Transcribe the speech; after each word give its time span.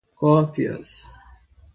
cópias 0.25 1.05